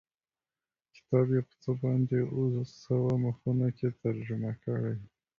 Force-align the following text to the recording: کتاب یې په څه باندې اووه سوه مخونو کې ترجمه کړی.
کتاب 0.95 1.27
یې 1.35 1.41
په 1.47 1.53
څه 1.63 1.71
باندې 1.81 2.17
اووه 2.35 2.63
سوه 2.83 3.11
مخونو 3.23 3.67
کې 3.77 3.87
ترجمه 4.01 4.51
کړی. 4.63 4.95